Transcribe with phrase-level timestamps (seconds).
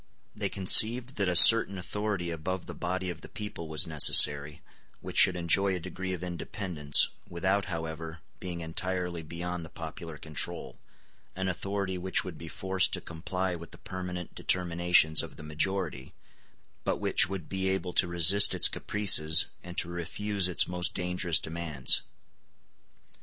[0.35, 4.63] They conceived that a certain authority above the body of the people was necessary,
[4.99, 10.79] which should enjoy a degree of independence, without, however, being entirely beyond the popular control;
[11.35, 16.15] an authority which would be forced to comply with the permanent determinations of the majority,
[16.83, 21.39] but which would be able to resist its caprices, and to refuse its most dangerous
[21.39, 22.01] demands.